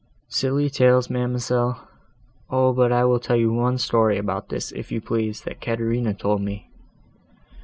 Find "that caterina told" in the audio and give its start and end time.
5.41-6.41